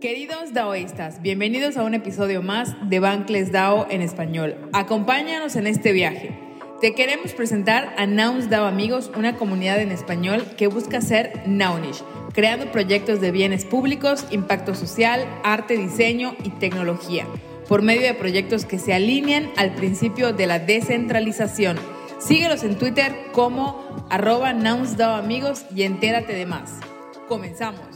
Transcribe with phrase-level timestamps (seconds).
[0.00, 4.54] Queridos daoístas, bienvenidos a un episodio más de Bankless DAO en español.
[4.74, 6.38] Acompáñanos en este viaje.
[6.82, 12.02] Te queremos presentar a Nouns DAO Amigos, una comunidad en español que busca ser Nounish,
[12.34, 17.26] creando proyectos de bienes públicos, impacto social, arte, diseño y tecnología,
[17.66, 21.78] por medio de proyectos que se alinean al principio de la descentralización.
[22.18, 26.80] Síguelos en Twitter como arroba DAO Amigos y entérate de más.
[27.28, 27.95] Comenzamos.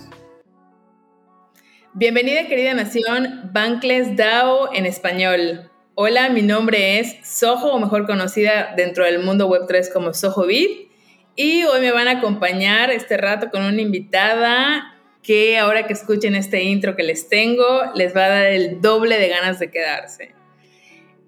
[1.93, 5.69] Bienvenida querida nación, Bankless DAO en español.
[5.97, 10.71] Hola, mi nombre es Soho, o mejor conocida dentro del mundo Web3 como Soho Beat.
[11.35, 16.37] Y hoy me van a acompañar este rato con una invitada que ahora que escuchen
[16.37, 17.67] este intro que les tengo,
[17.97, 20.33] les va a dar el doble de ganas de quedarse.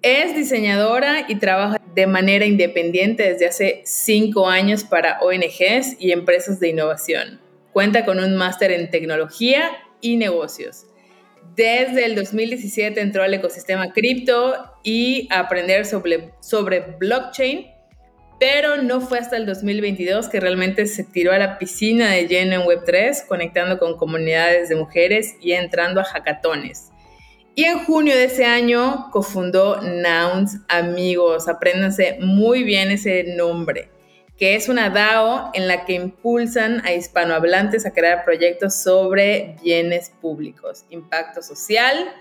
[0.01, 6.61] Es diseñadora y trabaja de manera independiente desde hace cinco años para ONGs y empresas
[6.61, 7.41] de innovación.
[7.73, 9.69] Cuenta con un máster en tecnología
[10.03, 10.85] y negocios.
[11.55, 17.67] Desde el 2017 entró al ecosistema cripto y aprender sobre, sobre blockchain,
[18.39, 22.55] pero no fue hasta el 2022 que realmente se tiró a la piscina de lleno
[22.55, 26.91] en Web3, conectando con comunidades de mujeres y entrando a hackatones.
[27.55, 31.47] Y en junio de ese año cofundó Nouns Amigos.
[31.47, 33.89] Apréndanse muy bien ese nombre
[34.37, 40.11] que es una DAO en la que impulsan a hispanohablantes a crear proyectos sobre bienes
[40.21, 42.11] públicos, impacto social,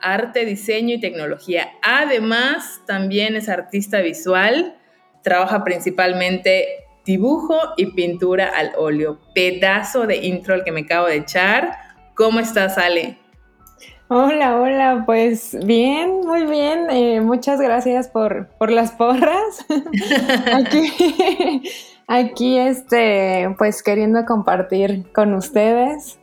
[0.00, 1.72] arte, diseño y tecnología.
[1.82, 4.76] Además, también es artista visual,
[5.22, 9.18] trabaja principalmente dibujo y pintura al óleo.
[9.34, 11.78] Pedazo de intro el que me acabo de echar.
[12.14, 13.21] ¿Cómo estás, Ale?
[14.14, 16.90] Hola, hola, pues bien, muy bien.
[16.90, 19.64] Eh, muchas gracias por, las porras.
[20.52, 21.62] aquí,
[22.06, 26.18] aquí, este, pues queriendo compartir con ustedes.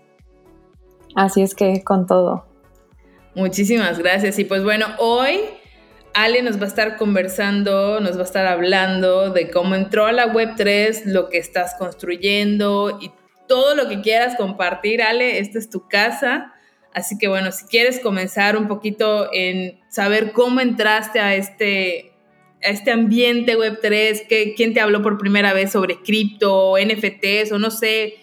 [1.16, 2.46] Así es que con todo.
[3.34, 4.38] Muchísimas gracias.
[4.38, 5.40] Y pues bueno, hoy
[6.14, 10.12] Ale nos va a estar conversando, nos va a estar hablando de cómo entró a
[10.12, 13.12] la Web3, lo que estás construyendo y
[13.48, 15.02] todo lo que quieras compartir.
[15.02, 16.54] Ale, esta es tu casa
[17.00, 22.12] Así que bueno, si quieres comenzar un poquito en saber cómo entraste a este,
[22.64, 27.60] a este ambiente Web3, que, quién te habló por primera vez sobre cripto, NFTs o
[27.60, 28.16] no sé,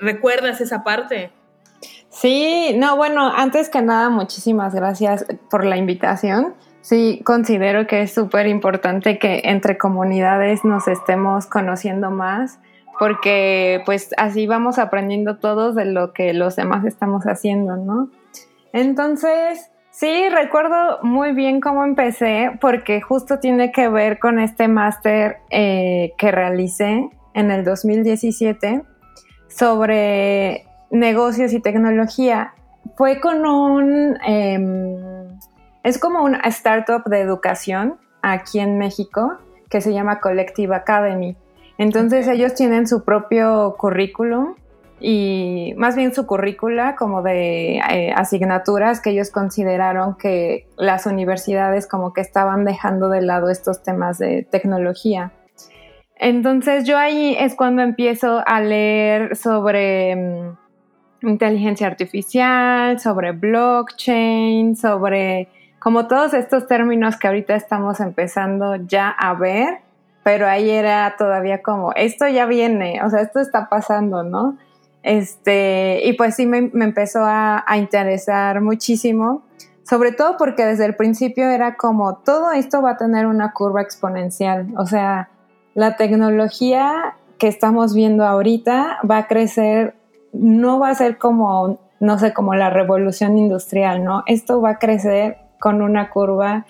[0.00, 1.30] ¿recuerdas esa parte?
[2.10, 6.54] Sí, no, bueno, antes que nada, muchísimas gracias por la invitación.
[6.80, 12.58] Sí, considero que es súper importante que entre comunidades nos estemos conociendo más
[12.98, 18.10] porque pues así vamos aprendiendo todos de lo que los demás estamos haciendo, ¿no?
[18.72, 25.38] Entonces, sí, recuerdo muy bien cómo empecé, porque justo tiene que ver con este máster
[25.50, 28.82] eh, que realicé en el 2017
[29.48, 32.54] sobre negocios y tecnología.
[32.96, 35.28] Fue con un, em,
[35.82, 41.36] es como una startup de educación aquí en México que se llama Collective Academy.
[41.78, 44.54] Entonces ellos tienen su propio currículum
[45.00, 51.86] y más bien su currícula como de eh, asignaturas que ellos consideraron que las universidades
[51.86, 55.32] como que estaban dejando de lado estos temas de tecnología.
[56.16, 65.48] Entonces yo ahí es cuando empiezo a leer sobre mm, inteligencia artificial, sobre blockchain, sobre
[65.78, 69.88] como todos estos términos que ahorita estamos empezando ya a ver
[70.28, 74.58] pero ahí era todavía como, esto ya viene, o sea, esto está pasando, ¿no?
[75.02, 79.42] Este, y pues sí me, empezó a, interesar muchísimo,
[79.84, 83.80] sobre todo porque desde el principio era como, todo esto va a tener una curva
[83.80, 85.30] exponencial, o sea,
[85.74, 89.94] la tecnología que estamos viendo ahorita va a crecer,
[90.32, 94.24] no va a ser como, no sé, como la revolución industrial, ¿no?
[94.26, 96.66] Esto va a crecer con una curva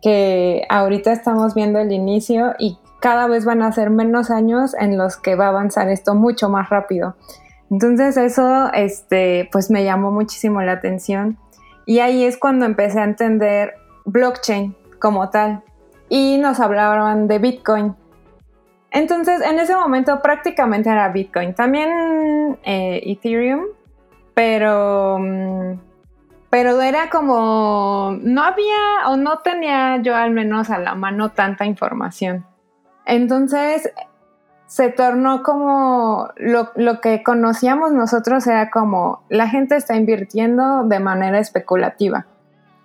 [0.00, 4.96] que ahorita estamos viendo el inicio y cada vez van a ser menos años en
[4.96, 7.16] los que va a avanzar esto mucho más rápido.
[7.70, 11.38] Entonces eso, este, pues me llamó muchísimo la atención
[11.86, 13.74] y ahí es cuando empecé a entender
[14.04, 15.62] blockchain como tal
[16.08, 17.94] y nos hablaban de Bitcoin.
[18.90, 23.66] Entonces en ese momento prácticamente era Bitcoin, también eh, Ethereum,
[24.34, 25.74] pero mm,
[26.50, 31.64] pero era como, no había o no tenía yo al menos a la mano tanta
[31.64, 32.44] información.
[33.06, 33.92] Entonces
[34.70, 41.40] se tornó como lo, que conocíamos nosotros era como la gente está invirtiendo de manera
[41.40, 42.28] especulativa.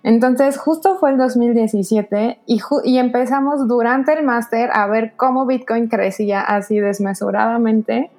[0.02, 5.86] Entonces justo fue el 2017 y, y empezamos durante el máster a ver cómo Bitcoin
[5.86, 8.10] crecía así desmesuradamente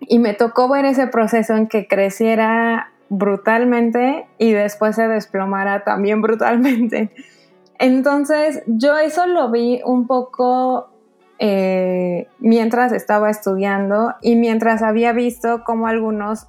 [0.00, 6.20] y me tocó ver ese proceso en que creciera brutalmente y después se desplomara también
[6.20, 7.12] brutalmente.
[7.78, 10.89] Entonces yo eso lo vi un poco
[11.42, 16.48] eh, mientras estaba estudiando y mientras había visto cómo algunos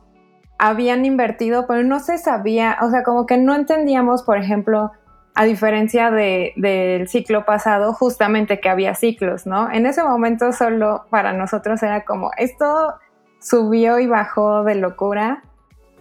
[0.59, 4.91] habían invertido, pero no se sabía, o sea, como que no entendíamos, por ejemplo,
[5.33, 9.71] a diferencia del ciclo pasado, justamente que había ciclos, ¿no?
[9.71, 12.95] En ese momento solo para nosotros era como, esto
[13.39, 15.41] subió y bajó de locura.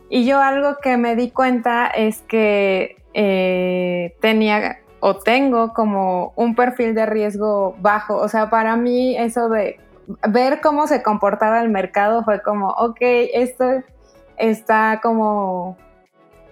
[0.09, 6.55] Y yo algo que me di cuenta es que eh, tenía o tengo como un
[6.55, 8.17] perfil de riesgo bajo.
[8.17, 9.81] O sea, para mí eso de
[10.29, 13.65] ver cómo se comportaba el mercado fue como, ok, esto
[14.37, 15.77] está como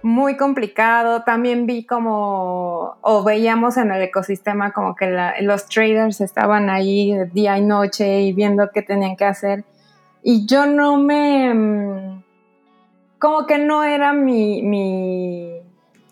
[0.01, 1.23] muy complicado.
[1.23, 7.57] También vi como, o veíamos en el ecosistema como que los traders estaban ahí día
[7.57, 9.63] y noche y viendo qué tenían que hacer.
[10.23, 12.23] Y yo no me, mm,
[13.19, 15.58] como que no era mi, mi,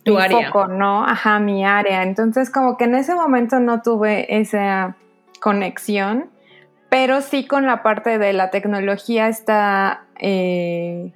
[0.07, 0.47] tu área.
[0.47, 1.05] Foco, ¿no?
[1.05, 2.03] Ajá, mi área.
[2.03, 4.95] Entonces como que en ese momento no tuve esa
[5.39, 6.29] conexión,
[6.89, 10.05] pero sí con la parte de la tecnología está...
[10.19, 11.13] Eh,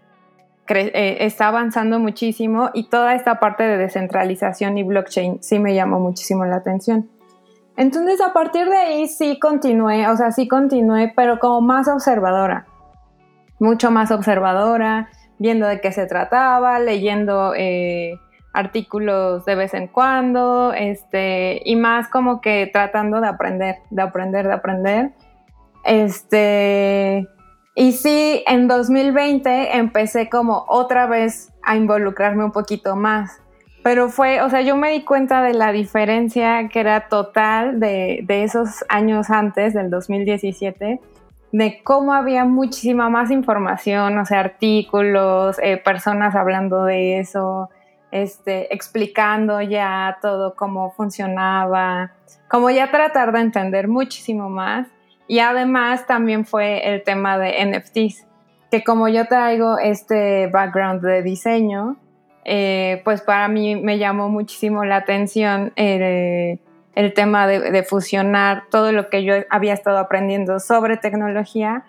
[0.73, 5.99] eh, está avanzando muchísimo y toda esta parte de descentralización y blockchain sí me llamó
[5.99, 7.09] muchísimo la atención.
[7.75, 12.67] Entonces a partir de ahí sí continué, o sea, sí continué, pero como más observadora,
[13.59, 15.09] mucho más observadora,
[15.39, 18.19] viendo de qué se trataba, leyendo eh,
[18.53, 24.47] artículos de vez en cuando, este, y más como que tratando de aprender, de aprender,
[24.47, 25.11] de aprender.
[25.83, 27.27] Este,
[27.75, 33.41] y sí, en 2020 empecé como otra vez a involucrarme un poquito más.
[33.83, 38.23] Pero fue, o sea, yo me di cuenta de la diferencia que era total de,
[38.27, 40.99] esos años antes, del 2017,
[41.51, 47.69] de cómo había muchísima más información, o sea, artículos, eh, personas hablando de eso,
[48.11, 52.11] este, explicando ya todo cómo funcionaba,
[52.49, 54.87] como ya tratar de entender muchísimo más.
[55.27, 58.27] Y además también fue el tema de NFTs,
[58.69, 61.95] que como yo traigo este background de diseño,
[62.43, 66.59] eh, pues para mí me llamó muchísimo la atención el,
[67.13, 71.85] tema de, fusionar todo lo que yo había estado aprendiendo sobre tecnología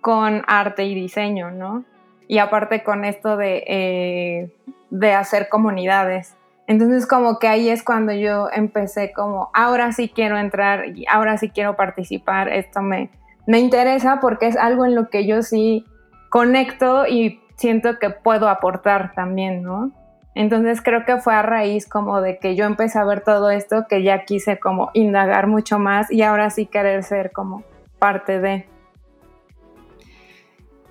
[0.00, 1.84] con arte y diseño, ¿no?
[2.28, 4.50] Y aparte con esto de, eh,
[4.90, 6.36] de hacer comunidades.
[6.66, 11.38] Entonces como que ahí es cuando yo empecé como, ahora sí quiero entrar y ahora
[11.38, 13.10] sí quiero participar, esto me,
[13.46, 15.84] me interesa porque es algo en lo que yo sí
[16.28, 19.92] conecto y siento que puedo aportar también, ¿no?
[20.34, 23.86] Entonces creo que fue a raíz como de que yo empecé a ver todo esto
[23.88, 27.62] que ya quise como indagar mucho más y ahora sí querer ser como
[27.98, 28.68] parte de.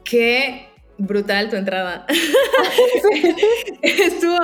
[0.03, 2.05] Qué brutal tu entrada.
[3.81, 4.37] estuvo,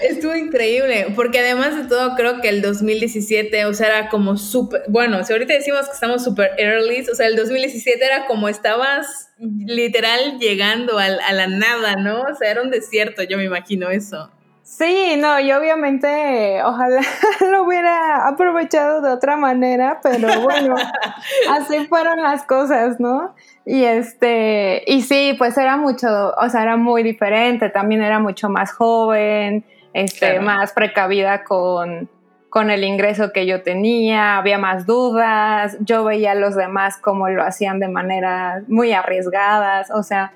[0.00, 4.82] estuvo increíble, porque además de todo creo que el 2017, o sea, era como súper,
[4.88, 9.30] bueno, si ahorita decimos que estamos súper early, o sea, el 2017 era como estabas
[9.38, 12.22] literal llegando a, a la nada, ¿no?
[12.22, 14.30] O sea, era un desierto, yo me imagino eso.
[14.78, 17.02] Sí, no, y obviamente ojalá
[17.50, 20.74] lo hubiera aprovechado de otra manera, pero bueno,
[21.50, 23.34] así fueron las cosas, ¿no?
[23.66, 28.48] Y este, y sí, pues era mucho, o sea, era muy diferente, también era mucho
[28.48, 32.08] más joven, este, más precavida con,
[32.48, 37.28] con el ingreso que yo tenía, había más dudas, yo veía a los demás como
[37.28, 40.32] lo hacían de manera muy arriesgadas, o sea,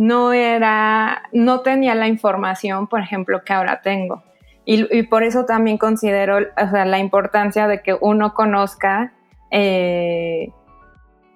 [0.00, 4.22] no era, no tenía la información, por ejemplo, que ahora tengo.
[4.64, 9.12] Y, por eso también considero la importancia de que uno conozca,
[9.50, 10.52] eh,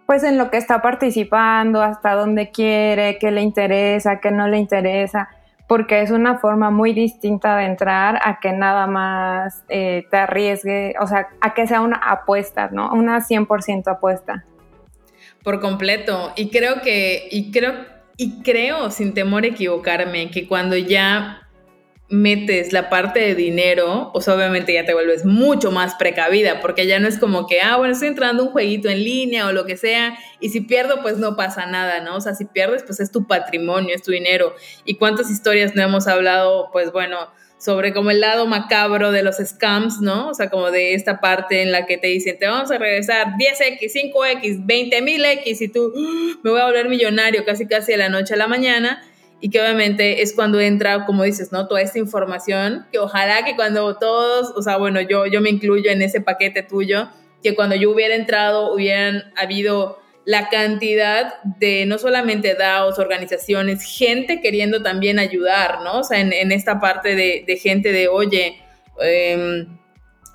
[0.06, 4.56] pues en lo que está participando, hasta dónde quiere, qué le interesa, qué no le
[4.56, 5.28] interesa,
[5.68, 10.94] porque es una forma muy distinta de entrar a que nada más eh, te arriesgue,
[11.00, 12.90] o sea, a que sea una apuesta, ¿no?
[12.94, 14.47] Una 100% apuesta.
[15.42, 16.33] Por completo.
[16.35, 21.40] Y creo que, y creo y creo, sin temor a equivocarme, que cuando ya
[22.11, 27.00] metes la parte de dinero, pues obviamente ya te vuelves mucho más precavida, porque ya
[27.00, 29.76] no es como que, ah, bueno, estoy entrando un jueguito en línea o lo que
[29.76, 32.16] sea, y si pierdo, pues no pasa nada, ¿no?
[32.16, 34.54] O sea, si pierdes, pues es tu patrimonio, es tu dinero.
[34.85, 36.68] ¿Y cuántas historias no hemos hablado?
[36.73, 37.18] Pues bueno,
[37.64, 40.28] sobre como el lado macabro de los scams, ¿no?
[40.28, 43.28] O sea, como de esta parte en la que te dicen, te vamos a regresar
[43.38, 46.38] 10x, 5x, 20 mil x y tú, ¡Ah!
[46.42, 49.02] me voy a volver millonario casi casi de la noche a la mañana.
[49.40, 51.66] Y que obviamente es cuando entra, como dices, ¿no?
[51.66, 55.90] Toda esta información, que ojalá que cuando todos, o sea, bueno, yo, yo me incluyo
[55.90, 57.09] en ese paquete tuyo,
[57.42, 64.40] que cuando yo hubiera entrado hubieran habido la cantidad de no solamente DAOs, organizaciones, gente
[64.40, 66.00] queriendo también ayudar, ¿no?
[66.00, 68.57] O sea, en, esta parte de, gente de, oye,
[69.00, 69.66] em,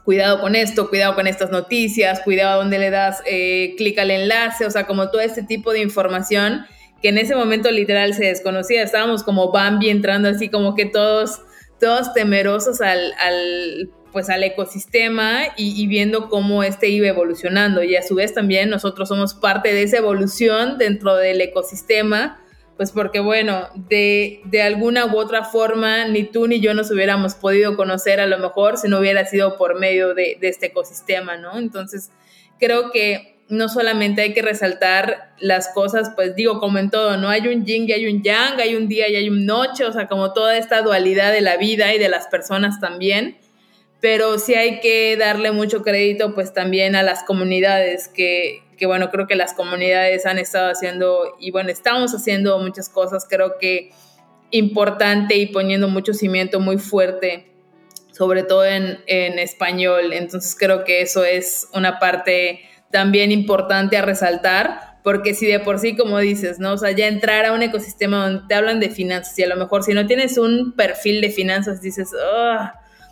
[0.04, 4.12] cuidado con esto, cuidado con estas noticias, cuidado a dónde le das eh, clic al
[4.12, 6.66] enlace, o sea, como todo este tipo de información
[7.02, 11.42] que en ese momento literal se desconocía, estábamos como Bambi entrando así como que todos,
[11.80, 18.04] todos temerosos al, al pues al ecosistema y, viendo cómo este iba evolucionando y a
[18.04, 22.40] su vez también nosotros somos parte de esa evolución dentro del ecosistema
[22.80, 27.36] pues porque bueno, de, de, alguna u otra forma ni tú ni yo nos hubiéramos
[27.36, 31.58] podido conocer a lo mejor si no hubiera sido por medio de, este ecosistema, ¿no?
[31.58, 32.10] Entonces
[32.58, 37.28] creo que no solamente hay que resaltar las cosas, pues digo, como en todo, ¿no?
[37.28, 39.92] Hay un yin y hay un yang, hay un día y hay un noche, o
[39.92, 43.36] sea, como toda esta dualidad de la vida y de las personas también,
[44.02, 49.10] pero sí hay que darle mucho crédito pues también a las comunidades, que, que bueno,
[49.12, 53.92] creo que las comunidades han estado haciendo, y bueno, estamos haciendo muchas cosas, creo que
[54.52, 57.52] importante y poniendo mucho cimiento muy fuerte,
[58.12, 64.02] sobre todo en, en español, entonces creo que eso es una parte también importante a
[64.02, 66.74] resaltar, porque si de por sí, como dices, ¿no?
[66.74, 69.56] O sea, ya entrar a un ecosistema donde te hablan de finanzas y a lo
[69.56, 72.10] mejor si no tienes un perfil de finanzas, dices,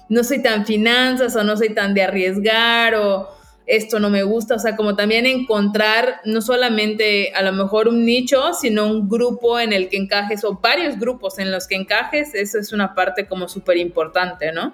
[0.10, 3.30] no soy tan finanzas o no soy tan de arriesgar o
[3.66, 8.06] esto no me gusta, o sea, como también encontrar no solamente a lo mejor un
[8.06, 12.34] nicho, sino un grupo en el que encajes o varios grupos en los que encajes,
[12.34, 14.74] eso es una parte como súper importante, ¿no?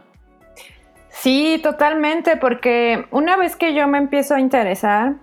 [1.10, 5.16] Sí, totalmente, porque una vez que yo me empiezo a interesar,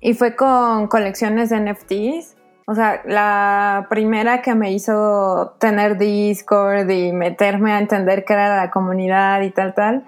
[0.00, 2.36] y fue con colecciones de NFTs,
[2.70, 8.56] o sea, la primera que me hizo tener Discord y meterme a entender qué era
[8.56, 10.04] la comunidad y tal, tal,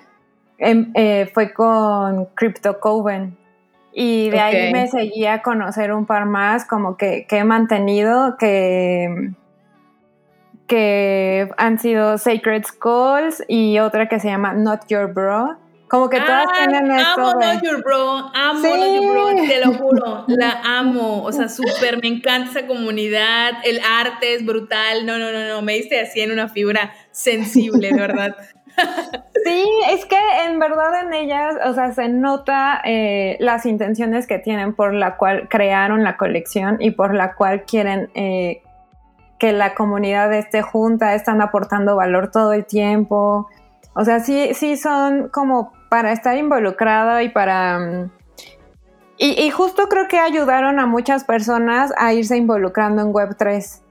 [0.58, 3.36] em, eh, fue con Crypto Coven.
[3.92, 8.36] Y de ahí me seguía a conocer un par más, como que, que he mantenido,
[8.38, 9.32] que
[10.68, 15.58] que han sido Sacred Skulls y otra que se llama Not Your Bro.
[15.92, 17.20] Como que todas tienen esto.
[17.20, 21.22] Amo Not Your Bro, amo Not Your Bro, te lo juro, la amo.
[21.22, 25.04] O sea, súper, me encanta esa comunidad, el arte es brutal.
[25.04, 28.36] No, no, no, no, me diste así en una fibra sensible, de verdad.
[29.44, 34.38] Sí, es que en verdad en ellas, o sea, se nota eh, las intenciones que
[34.38, 38.62] tienen por la cual crearon la colección y por la cual quieren eh,
[39.38, 43.50] que la comunidad esté junta, están aportando valor todo el tiempo.
[43.94, 47.78] O sea, sí, sí son como para estar involucrado y para...
[47.78, 48.10] Mm,
[49.18, 53.82] y, justo creo que ayudaron a muchas personas a irse involucrando en Web3,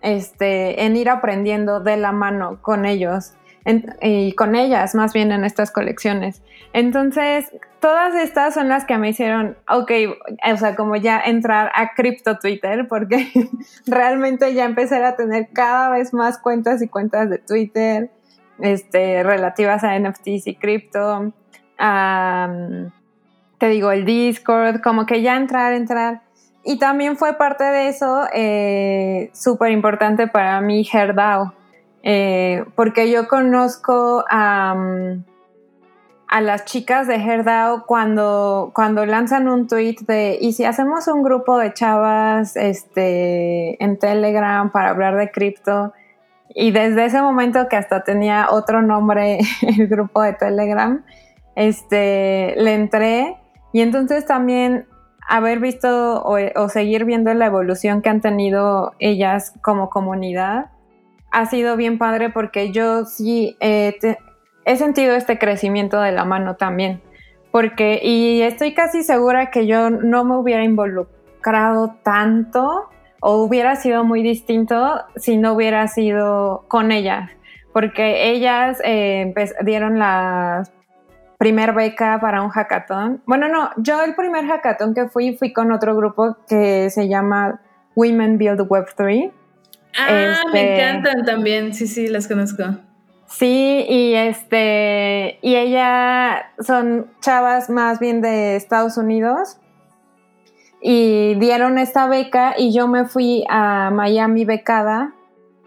[0.00, 3.34] este, en ir aprendiendo de la mano con ellos
[4.00, 6.42] y con ellas más bien en estas colecciones.
[6.72, 9.92] Entonces, todas estas son las que me hicieron, ok,
[10.52, 13.30] o sea, como ya entrar a cripto Twitter, porque
[13.86, 18.10] realmente ya empecé a tener cada vez más cuentas y cuentas de Twitter,
[18.58, 21.34] este, relativas a NFTs y cripto.
[23.58, 26.22] Te digo, el Discord, como que ya entrar, entrar.
[26.64, 31.52] Y también fue parte de eso eh, súper importante para mí HerDAO
[32.02, 34.74] eh, porque yo conozco a,
[36.28, 41.22] a las chicas de Herdao cuando, cuando lanzan un tweet de, ¿y si hacemos un
[41.22, 45.92] grupo de chavas este, en Telegram para hablar de cripto?
[46.54, 51.04] Y desde ese momento que hasta tenía otro nombre el grupo de Telegram,
[51.56, 53.36] este, le entré
[53.72, 54.86] y entonces también
[55.28, 60.66] haber visto o, seguir viendo la evolución que han tenido ellas como comunidad
[61.30, 67.00] ha sido bien padre porque yo sí he sentido este crecimiento de la mano también.
[67.50, 72.88] Porque, y estoy casi segura que yo no me hubiera involucrado tanto
[73.20, 77.30] o hubiera sido muy distinto si no hubiera sido con ellas.
[77.72, 80.64] Porque ellas eh, dieron la
[81.42, 83.20] primer beca para un hackathon.
[83.26, 87.60] Bueno, no, yo el primer hackathon que fui fui con otro grupo que se llama
[87.96, 89.32] Women Build Web 3
[89.98, 92.62] Ah, me este, encantan también, sí, sí, las conozco.
[93.26, 99.58] Sí, y este, y ella son chavas más bien de Estados Unidos
[100.80, 105.12] y dieron esta beca y yo me fui a Miami becada,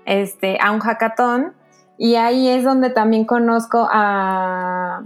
[0.05, 1.53] este, a un hackathon
[1.97, 5.03] y ahí es donde también conozco a,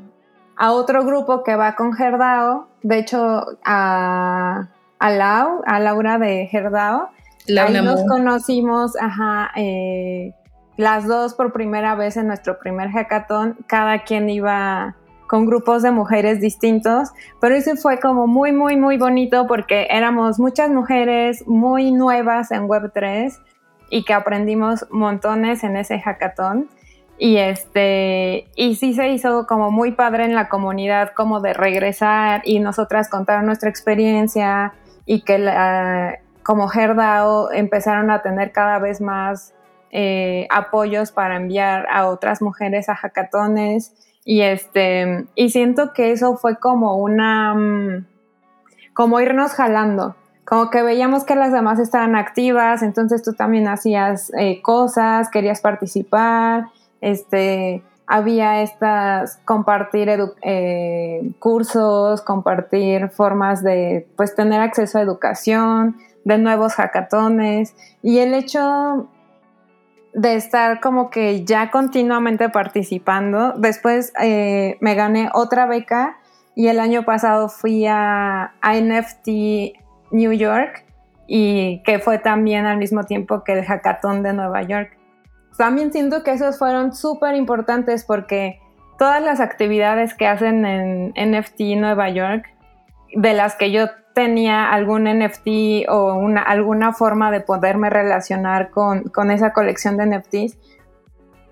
[0.59, 6.45] a otro grupo que va con Gerdao, de hecho a, a Lau, a Laura de
[6.45, 7.09] Gerdao
[7.57, 10.33] Ahí nos conocimos, ajá, eh,
[10.77, 13.57] las dos por primera vez en nuestro primer hackathon.
[13.65, 14.95] Cada quien iba
[15.27, 20.39] con grupos de mujeres distintos, pero eso fue como muy, muy, muy bonito porque éramos
[20.39, 23.37] muchas mujeres muy nuevas en Web3
[23.91, 26.67] y que aprendimos montones en ese hackathon.
[27.21, 32.41] Y este, y sí se hizo como muy padre en la comunidad, como de regresar
[32.45, 34.73] y nosotras contar nuestra experiencia
[35.05, 35.37] y que
[36.43, 39.53] como Herdao empezaron a tener cada vez más
[39.91, 46.37] eh, apoyos para enviar a otras mujeres a hackatones y este, y siento que eso
[46.37, 48.05] fue como una, mm,
[48.93, 54.31] como irnos jalando, como que veíamos que las demás estaban activas, entonces tú también hacías
[54.37, 56.67] eh, cosas, querías participar,
[57.01, 60.09] este, había estas, compartir
[60.41, 68.33] eh, cursos, compartir formas de, pues, tener acceso a educación, de nuevos hackatones, y el
[68.33, 69.07] hecho
[70.13, 73.53] de estar como que ya continuamente participando.
[73.53, 76.17] Después eh, me gané otra beca
[76.55, 79.27] y el año pasado fui a, NFT
[80.11, 80.85] New York
[81.27, 84.97] y que fue también al mismo tiempo que el hackathon de Nueva York.
[85.59, 88.61] También siento que esos fueron súper importantes porque
[88.97, 92.45] todas las actividades que hacen en NFT Nueva York,
[93.13, 99.09] de las que yo tenía algún NFT o una, alguna forma de poderme relacionar con,
[99.09, 100.57] con esa colección de NFTs,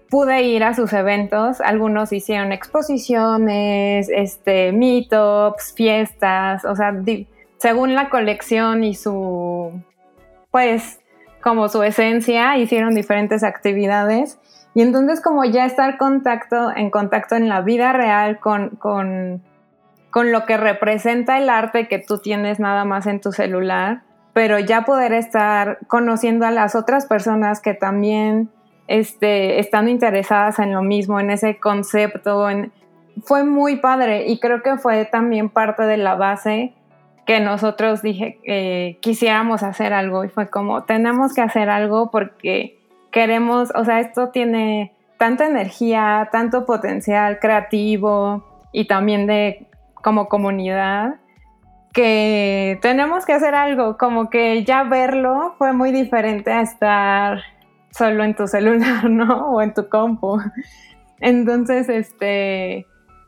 [0.09, 1.59] pude ir a sus eventos.
[1.59, 6.95] Algunos hicieron exposiciones, este, meetups, fiestas, o sea,
[7.57, 9.83] según la colección y su,
[10.49, 11.01] pues,
[11.47, 14.39] como su esencia, hicieron diferentes actividades.
[14.73, 19.41] Y entonces como ya estar contacto, en contacto en la vida real con, con
[20.17, 24.01] con lo que representa el arte que tú tienes nada más en tu celular,
[24.33, 28.49] pero ya poder estar conociendo a las otras personas que también
[28.87, 32.47] este, están interesadas en lo mismo, en ese concepto,
[33.23, 36.73] fue muy padre y creo que fue también parte de la base
[37.27, 42.79] que nosotros dije eh, quisiéramos hacer algo y fue como tenemos que hacer algo porque
[43.11, 51.15] queremos, o sea, esto tiene tanta energía, tanto potencial creativo y también de como comunidad
[51.93, 57.41] que tenemos que hacer algo, como que ya verlo fue muy diferente a estar
[57.89, 59.49] solo en tu celular, ¿no?
[59.49, 60.39] O en tu compu.
[61.19, 62.85] Entonces, este,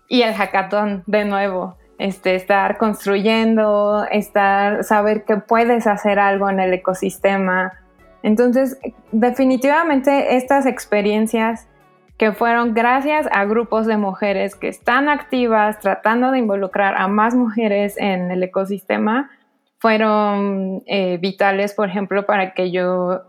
[0.08, 6.60] y el hackathon de nuevo, este, estar construyendo, estar, saber que puedes hacer algo en
[6.60, 7.74] el ecosistema.
[8.24, 8.80] Entonces,
[9.12, 11.68] definitivamente estas experiencias
[12.18, 17.36] que fueron gracias a grupos de mujeres que están activas tratando de involucrar a más
[17.36, 19.30] mujeres en el ecosistema,
[19.78, 23.22] fueron eh, vitales, por ejemplo, para que yo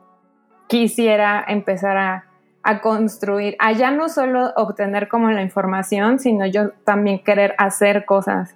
[0.67, 7.21] quisiera empezar a, construir, a ya no solo obtener como la información, sino yo también
[7.25, 8.55] querer hacer cosas.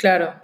[0.00, 0.34] Claro.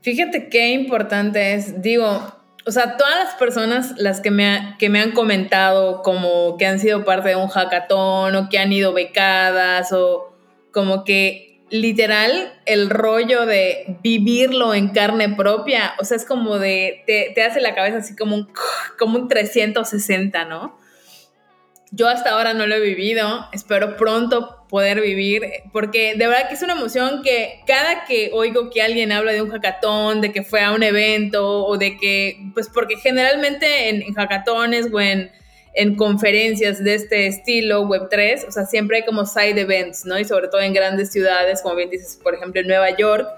[0.00, 2.22] Fíjate qué importante es, digo,
[2.64, 6.78] o sea, todas las personas las que me, que me han comentado como que han
[6.78, 10.32] sido parte de un hackathon o que han ido becadas o
[10.70, 17.02] como que literal el rollo de vivirlo en carne propia, o sea, es como de,
[17.08, 18.48] te, te hace la cabeza así como un,
[18.98, 20.78] como un 360, ¿no?
[21.96, 26.54] Yo hasta ahora no lo he vivido, espero pronto poder vivir, porque de verdad que
[26.54, 30.42] es una emoción que cada que oigo que alguien habla de un hackathon, de que
[30.42, 35.30] fue a un evento o de que, pues porque generalmente en, hackatones o en,
[35.74, 40.18] en conferencias de este estilo, Web3, o sea, siempre hay como side events, ¿no?
[40.18, 43.28] Y sobre todo en grandes ciudades, como bien dices, por ejemplo, en Nueva York,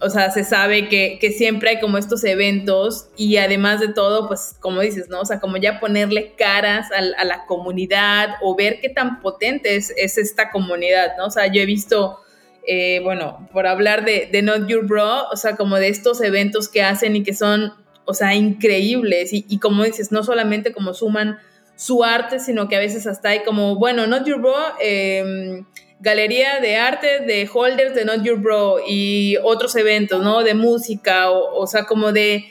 [0.00, 4.54] o sea, se sabe que, siempre hay como estos eventos y además de todo, pues
[4.60, 5.20] como dices, ¿no?
[5.20, 9.90] O sea, como ya ponerle caras a, la comunidad o ver qué tan potente es,
[9.96, 11.26] esta comunidad, ¿no?
[11.26, 12.18] O sea, yo he visto,
[12.66, 16.68] eh, bueno, por hablar de, de, Not Your Bro, o sea, como de estos eventos
[16.68, 17.72] que hacen y que son,
[18.04, 21.38] o sea, increíbles y, y como dices, no solamente como suman
[21.74, 25.64] su arte, sino que a veces hasta hay como, bueno, Not Your Bro, eh,
[26.00, 30.42] galería de arte de holders de Not Your Bro y otros eventos, ¿no?
[30.42, 32.44] De música, o, sea, como de,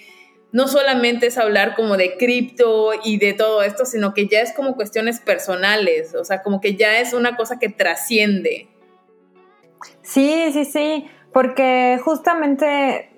[0.51, 4.53] no solamente es hablar como de cripto y de todo esto, sino que ya es
[4.53, 8.67] como cuestiones personales, o sea, como que ya es una cosa que trasciende.
[10.01, 13.14] Sí, sí, sí, porque justamente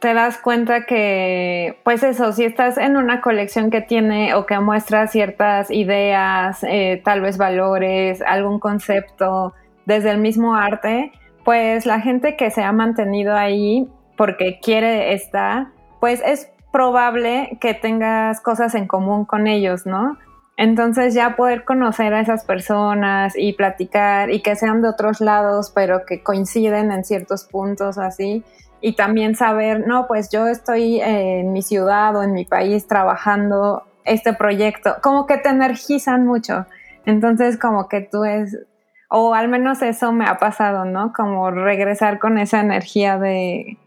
[0.00, 4.58] te das cuenta que, pues eso, si estás en una colección que tiene o que
[4.60, 9.54] muestra ciertas ideas, eh, tal vez valores, algún concepto
[9.86, 11.12] desde el mismo arte,
[11.44, 15.68] pues la gente que se ha mantenido ahí porque quiere estar,
[16.00, 20.16] pues es probable que tengas cosas en común con ellos, ¿no?
[20.56, 25.72] Entonces ya poder conocer a esas personas y platicar y que sean de otros lados,
[25.74, 28.44] pero que coinciden en ciertos puntos así.
[28.80, 33.82] Y también saber, no, pues yo estoy en mi ciudad o en mi país trabajando
[34.04, 36.66] este proyecto, como que te energizan mucho.
[37.06, 38.58] Entonces como que tú es,
[39.08, 41.12] o al menos eso me ha pasado, ¿no?
[41.12, 43.78] Como regresar con esa energía de,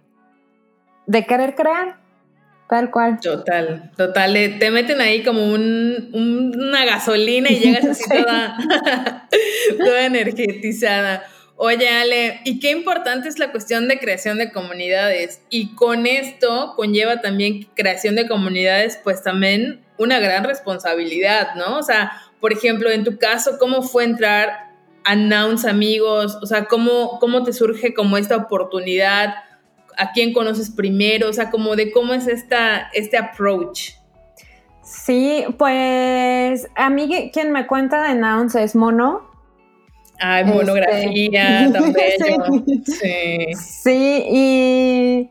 [1.08, 2.00] de querer crear.
[2.68, 3.20] Tal cual.
[3.20, 4.34] Total, total.
[4.58, 8.56] Te meten ahí como un, una gasolina y llegas así toda
[10.06, 11.24] energetizada.
[11.64, 15.44] Oye, Ale, y qué importante es la cuestión de creación de comunidades.
[15.52, 21.78] Y con esto conlleva también creación de comunidades, pues también una gran responsabilidad, ¿no?
[21.78, 24.72] O sea, por ejemplo, en tu caso, ¿cómo fue entrar
[25.04, 26.36] a Nouns Amigos?
[26.42, 29.36] O sea, ¿cómo, cómo te surge como esta oportunidad?
[29.98, 33.92] a quién conoces primero, o sea, como de cómo es esta, este approach.
[34.82, 39.31] Sí, pues a mí quien me cuenta de Nouns es Mono.
[40.22, 42.64] Ay, monografía, este, tan bello.
[42.86, 43.48] Sí.
[43.56, 45.30] sí.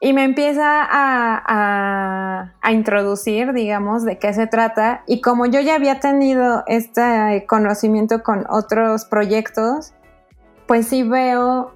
[0.00, 5.02] y, me empieza a, a, introducir, digamos, de qué se trata.
[5.06, 9.94] Y como yo ya había tenido este conocimiento con otros proyectos,
[10.66, 11.72] pues sí veo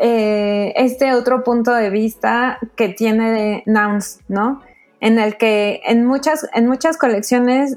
[0.00, 4.60] eh, este otro punto de vista que tiene de Nouns, ¿no?
[5.00, 7.76] En el que en muchas, en muchas colecciones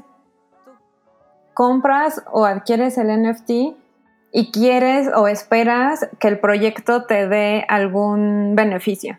[1.56, 3.50] compras o adquieres el NFT
[4.30, 9.16] y quieres o esperas que el proyecto te dé algún beneficio.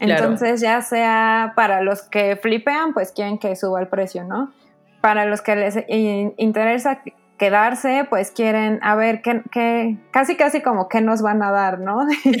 [0.00, 4.52] Entonces, ya sea para los que flipean, pues quieren que suba el precio, ¿no?
[5.00, 7.02] Para los que les interesa
[7.38, 12.04] quedarse, pues quieren a ver qué, casi casi como qué nos van a dar, ¿no?
[12.24, 12.40] ¿Qué,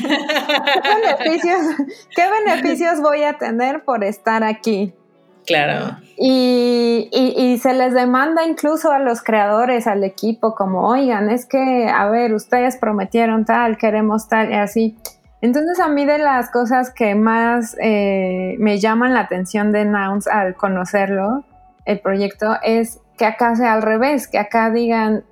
[2.44, 4.92] beneficios, voy a tener por estar aquí?
[5.46, 5.96] Claro.
[6.18, 12.06] Y, se les demanda incluso a los creadores, al equipo, como, oigan, es que, a
[12.08, 14.96] ver, ustedes prometieron tal, queremos tal, y así.
[15.40, 20.26] Entonces a mí de las cosas que más eh, me llaman la atención de Nouns
[20.26, 21.44] al conocerlo,
[21.84, 25.24] el proyecto, es que acá sea al revés, que acá digan,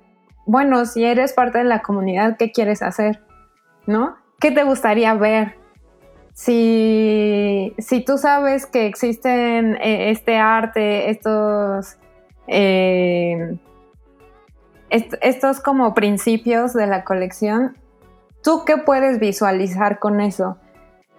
[0.45, 3.21] bueno, si eres parte de la comunidad, ¿qué quieres hacer?
[3.87, 4.15] ¿No?
[4.39, 5.55] ¿Qué te gustaría ver?
[6.35, 11.97] Si, si tú sabes que existen eh, este arte, estos,
[12.47, 13.57] eh,
[14.89, 17.77] estos como principios de la colección,
[18.43, 20.57] ¿tú qué puedes visualizar con eso?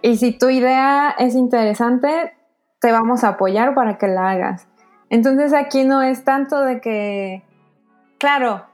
[0.03, 2.35] Y si tu idea es interesante,
[2.79, 4.67] te vamos a apoyar para que la hagas.
[5.09, 7.43] Entonces aquí no es tanto de que,
[8.19, 8.65] claro,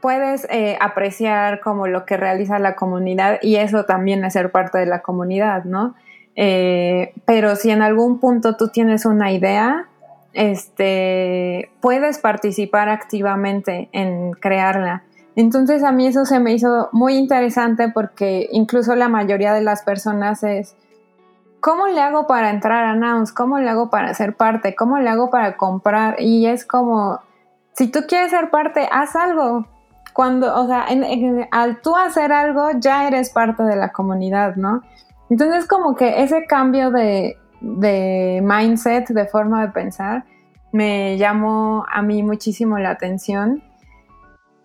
[0.00, 4.78] puedes eh, apreciar como lo que realiza la comunidad y eso también es ser parte
[4.78, 5.94] de la comunidad, ¿no?
[6.36, 9.86] Eh, pero si en algún punto tú tienes una idea,
[10.32, 15.04] este, puedes participar activamente en crearla.
[15.36, 19.82] Entonces a mí eso se me hizo muy interesante porque incluso la mayoría de las
[19.82, 20.76] personas es,
[21.60, 23.32] ¿cómo le hago para entrar a Nouns?
[23.32, 24.74] ¿Cómo le hago para ser parte?
[24.74, 26.16] ¿Cómo le hago para comprar?
[26.20, 27.20] Y es como,
[27.74, 29.66] si tú quieres ser parte, haz algo.
[30.12, 30.86] Cuando, o sea,
[31.50, 34.82] al tú hacer algo, ya eres parte de la comunidad, ¿no?
[35.28, 40.24] Entonces, como que ese cambio de, mindset, de forma de pensar,
[40.72, 43.62] me llamó a mí muchísimo la atención.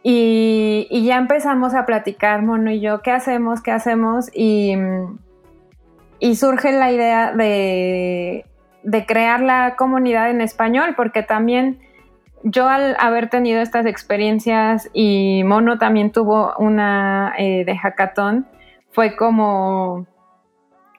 [0.03, 3.61] Y, ya empezamos a platicar, Mono y yo, ¿qué hacemos?
[3.61, 4.29] ¿Qué hacemos?
[4.33, 4.75] Y
[6.19, 8.45] y surge la idea de,
[9.07, 11.79] crear la comunidad en español, porque también
[12.43, 18.47] yo al haber tenido estas experiencias y Mono también tuvo una eh, de hackathon,
[18.91, 20.07] fue como,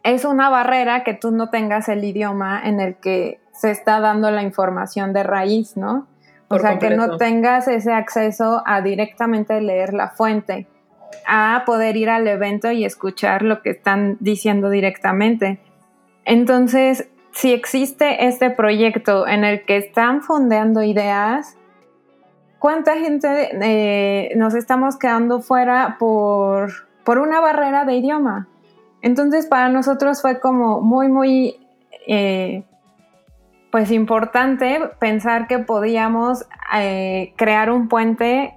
[0.02, 4.30] es una barrera que tú no tengas el idioma en el que se está dando
[4.30, 6.06] la información de raíz, ¿no?
[6.48, 10.66] o sea, que no tengas ese acceso a directamente leer la fuente
[11.26, 15.60] a poder ir al evento y escuchar lo que están diciendo directamente.
[16.24, 21.56] Entonces, si existe este proyecto en el que están fondeando ideas,
[22.58, 26.72] ¿cuánta gente eh, nos estamos quedando fuera por,
[27.04, 28.48] por una barrera de idioma?
[29.02, 31.56] Entonces, para nosotros fue como muy, muy,
[32.06, 32.64] eh,
[33.70, 38.54] pues importante pensar que podíamos eh, crear un puente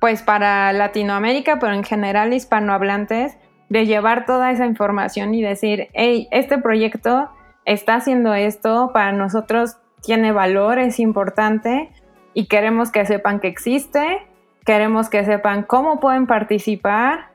[0.00, 3.36] pues para Latinoamérica, pero en general hispanohablantes,
[3.68, 7.28] de llevar toda esa información y decir, hey, este proyecto
[7.64, 11.90] está haciendo esto, para nosotros tiene valor, es importante
[12.34, 14.26] y queremos que sepan que existe,
[14.64, 17.30] queremos que sepan cómo pueden participar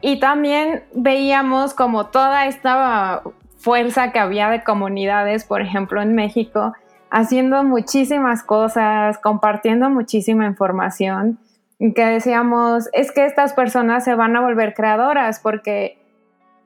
[0.00, 3.22] y también veíamos como toda esta
[3.58, 6.72] fuerza que había de comunidades, por ejemplo en México,
[7.10, 11.38] haciendo muchísimas cosas, compartiendo muchísima información,
[11.78, 15.98] que decíamos, es que estas personas se van a volver creadoras porque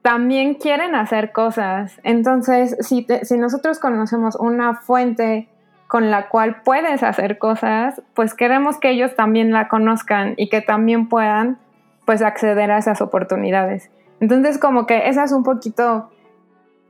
[0.03, 2.01] también quieren hacer cosas.
[2.03, 5.48] Entonces, si, si nosotros conocemos una fuente
[5.87, 10.62] con la cual puedes hacer cosas, pues queremos que ellos también la conozcan y que
[10.62, 11.59] también puedan
[12.07, 13.90] pues acceder a esas oportunidades.
[14.20, 16.11] Entonces como que esa es un poquito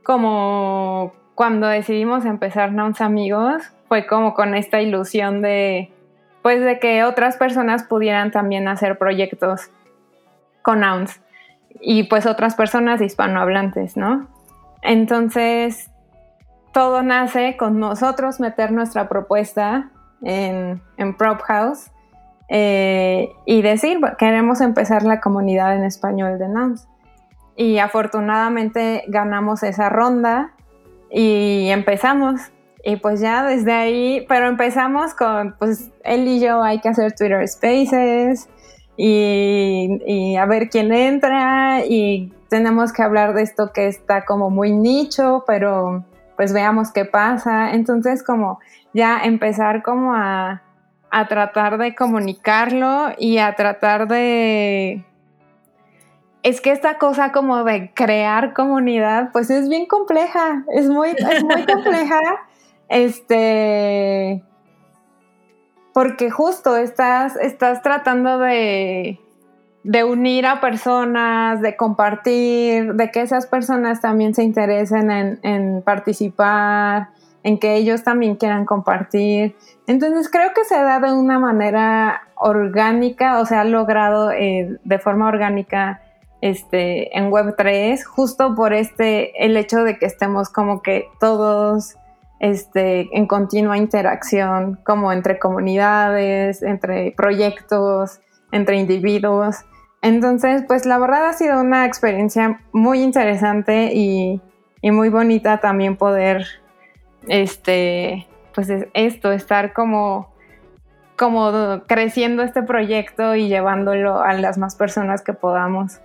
[0.03, 5.92] como cuando decidimos empezar Nouns Amigos, fue como con esta ilusión de
[6.43, 9.71] pues de que otras personas pudieran también hacer proyectos
[10.61, 11.19] con Nouns
[11.81, 14.27] y pues otras personas hispanohablantes, ¿no?
[14.83, 15.89] Entonces
[16.71, 19.89] todo nace con nosotros meter nuestra propuesta
[20.21, 21.89] en, en Prop House
[22.49, 26.87] eh, y decir, queremos empezar la comunidad en español de NAMS.
[27.55, 30.53] Y afortunadamente ganamos esa ronda
[31.09, 32.51] y empezamos.
[32.83, 37.13] Y pues ya desde ahí, pero empezamos con, pues él y yo hay que hacer
[37.13, 38.49] Twitter Spaces
[38.97, 44.49] y, y a ver quién entra y tenemos que hablar de esto que está como
[44.49, 46.03] muy nicho, pero
[46.35, 47.71] pues veamos qué pasa.
[47.71, 48.59] Entonces como
[48.93, 50.61] ya empezar como a,
[51.09, 55.05] a tratar de comunicarlo y a tratar de...
[56.41, 61.43] Es que esta cosa como de crear comunidad, pues es bien compleja, es muy, es
[61.43, 62.19] muy compleja.
[62.89, 64.43] Este,
[65.93, 69.19] porque justo estás, estás tratando de,
[69.83, 77.09] de unir a personas, de compartir, de que esas personas también se interesen en, participar,
[77.43, 79.55] en que ellos también quieran compartir.
[79.85, 84.99] Entonces creo que se da de una manera orgánica, o sea, ha logrado eh, de
[84.99, 86.01] forma orgánica
[86.39, 91.97] este, en Web3, justo por este, el hecho de que estemos como que todos
[92.39, 98.19] este, en continua interacción, como entre comunidades, entre proyectos,
[98.51, 99.65] entre individuos.
[100.01, 104.41] Entonces, pues la verdad ha sido una experiencia muy interesante y,
[104.83, 106.45] muy bonita también poder,
[107.29, 110.33] este, pues esto, estar como,
[111.17, 116.01] como creciendo este proyecto y llevándolo a las más personas que podamos.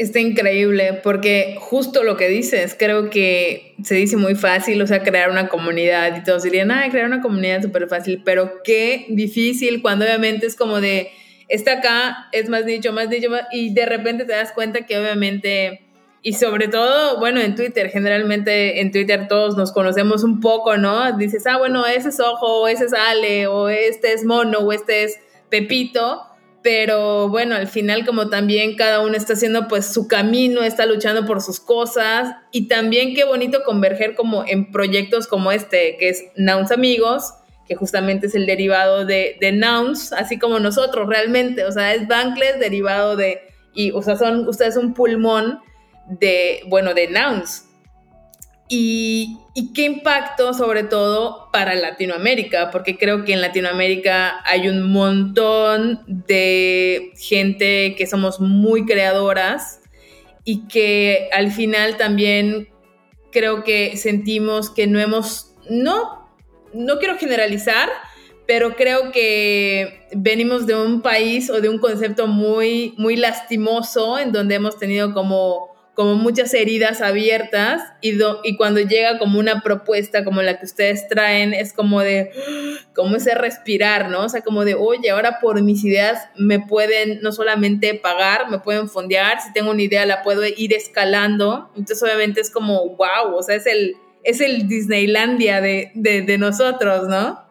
[0.00, 5.02] Está increíble porque justo lo que dices, creo que se dice muy fácil, o sea,
[5.02, 9.82] crear una comunidad y todos dirían, ah, crear una comunidad súper fácil, pero qué difícil
[9.82, 11.10] cuando obviamente es como de
[11.48, 15.82] está acá, es más dicho, más dicho, y de repente te das cuenta que obviamente,
[16.22, 21.12] y sobre todo, bueno, en Twitter, generalmente en Twitter todos nos conocemos un poco, ¿no?
[21.18, 24.72] Dices, ah, bueno, ese es Ojo, o ese es Ale, o este es Mono, o
[24.72, 25.18] este es
[25.50, 26.22] Pepito,
[26.62, 31.24] pero bueno, al final como también cada uno está haciendo pues su camino, está luchando
[31.26, 36.24] por sus cosas, y también qué bonito converger como en proyectos como este, que es
[36.36, 37.34] Nouns Amigos,
[37.66, 42.08] que justamente es el derivado de, de nouns, así como nosotros realmente, o sea, es
[42.08, 43.42] Bankless derivado de,
[43.72, 45.60] y, o sea, son un pulmón
[46.08, 47.66] de, bueno, de nouns.
[48.72, 49.36] Y,
[49.74, 57.12] qué impacto sobre todo para Latinoamérica, porque creo que en Latinoamérica hay un montón de
[57.18, 59.80] gente que somos muy creadoras
[60.44, 62.68] y que al final también
[63.32, 66.20] creo que sentimos que no hemos, no
[66.72, 67.88] no quiero generalizar,
[68.46, 74.32] pero creo que venimos de un país o de un concepto muy, muy lastimoso en
[74.32, 75.69] donde hemos tenido como,
[76.00, 81.06] como muchas heridas abiertas y, y cuando llega como una propuesta como la que ustedes
[81.08, 82.30] traen es como de,
[82.94, 84.24] como ese respirar, ¿no?
[84.24, 88.60] O sea, como de, oye, ahora por mis ideas me pueden no solamente pagar, me
[88.60, 91.70] pueden fondear, si tengo una idea la puedo ir escalando.
[91.76, 97.44] Entonces obviamente es como, wow, o sea, es el es el Disneylandia de, nosotros, ¿no?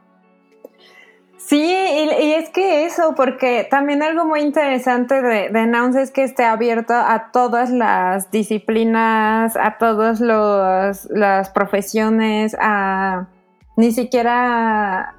[1.50, 6.46] Sí, y, es que eso, porque también algo muy interesante de, de es que esté
[6.46, 13.30] abierto a todas las disciplinas, a todas las profesiones, a
[13.78, 15.16] ni siquiera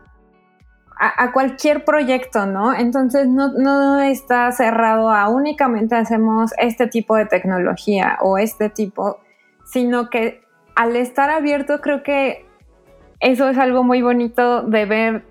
[0.96, 2.74] a, cualquier proyecto, ¿no?
[2.74, 9.18] Entonces no, no está cerrado a únicamente hacemos este tipo de tecnología o este tipo,
[9.64, 10.44] sino que
[10.76, 12.46] al estar abierto creo que
[13.18, 15.29] eso es algo muy bonito de ver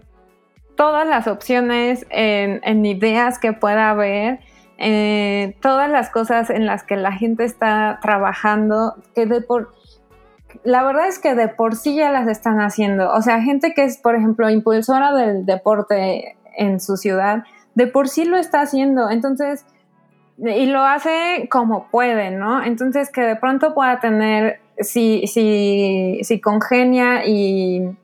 [0.80, 4.39] todas las opciones en, ideas que pueda haber,
[4.78, 9.74] eh, todas las cosas en las que la gente está trabajando, que de por...
[10.63, 13.12] La verdad es que de por sí ya las están haciendo.
[13.12, 17.44] O sea, gente que es, por ejemplo, impulsora del deporte en su ciudad,
[17.76, 19.10] de por sí lo está haciendo.
[19.10, 19.65] Entonces,
[20.38, 22.63] y lo hace como puede, ¿no?
[22.63, 27.98] Entonces, que de pronto pueda tener si, si, si congenia y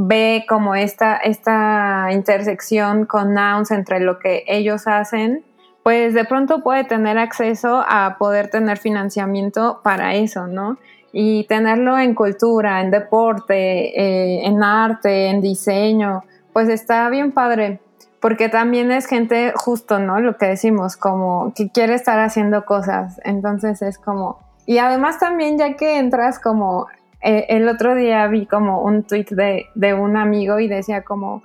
[0.00, 5.44] ve como esta, esta intersección con nouns entre lo que ellos hacen,
[5.82, 10.78] pues de pronto puede tener acceso a poder tener financiamiento para eso, ¿no?
[11.10, 17.80] Y tenerlo en cultura, en deporte, eh, en arte, en diseño, pues está bien padre,
[18.20, 20.20] porque también es gente justo, ¿no?
[20.20, 24.38] Lo que decimos, como que quiere estar haciendo cosas, entonces es como...
[24.64, 26.86] Y además también ya que entras como
[27.20, 31.42] eh, el otro día vi como un tweet de, de, un amigo y decía como,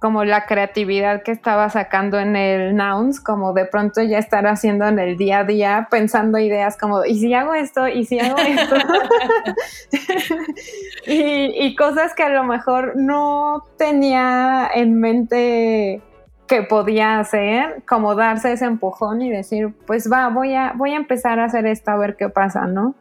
[0.00, 4.86] como la creatividad que estaba sacando en el Nouns, como de pronto ya estar haciendo
[4.86, 7.86] en el día a día, pensando ideas como, ¿y si hago esto?
[7.88, 8.76] ¿Y si hago esto?
[11.06, 16.02] y, y cosas que a lo mejor no tenía en mente
[16.46, 20.96] que podía hacer, como darse ese empujón y decir, pues va, voy a, voy a
[20.96, 22.94] empezar a hacer esto a ver qué pasa, ¿no?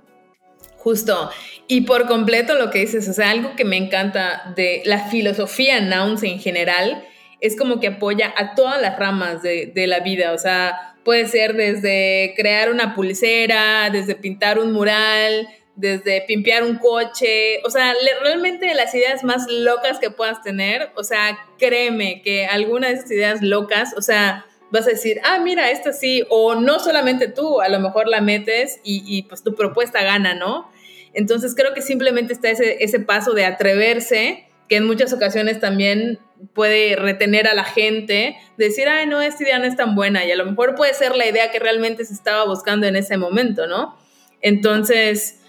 [0.84, 1.30] Justo.
[1.68, 5.80] Y por completo lo que dices, o sea, algo que me encanta de la filosofía
[5.80, 7.08] Nouns en general
[7.40, 10.34] es como que apoya a todas las ramas de, la vida.
[10.34, 16.78] O sea, puede ser desde crear una pulsera, desde pintar un mural, desde pimpear un
[16.78, 22.46] coche, o sea, realmente las ideas más locas que puedas tener, o sea, créeme que
[22.46, 26.56] alguna de esas ideas locas, o sea, vas a decir, ah, mira, esta sí, o
[26.56, 30.72] no solamente tú, a lo mejor la metes y, y pues tu propuesta gana, ¿no?
[31.14, 36.20] Entonces creo que simplemente está ese, ese paso de atreverse, que en muchas ocasiones también
[36.54, 40.32] puede retener a la gente, decir, ay, no, esta idea no es tan buena, y
[40.32, 43.68] a lo mejor puede ser la idea que realmente se estaba buscando en ese momento,
[43.68, 43.98] ¿no?
[44.42, 45.42] Entonces,